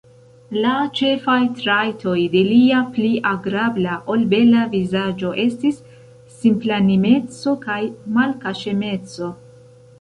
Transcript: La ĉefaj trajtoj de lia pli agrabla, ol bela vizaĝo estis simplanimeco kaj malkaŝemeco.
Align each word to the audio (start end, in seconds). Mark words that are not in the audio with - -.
La 0.61 0.69
ĉefaj 0.99 1.35
trajtoj 1.59 2.13
de 2.35 2.41
lia 2.47 2.79
pli 2.95 3.11
agrabla, 3.33 3.99
ol 4.15 4.25
bela 4.33 4.65
vizaĝo 4.73 5.35
estis 5.45 5.79
simplanimeco 6.41 7.57
kaj 7.69 7.81
malkaŝemeco. 8.19 9.35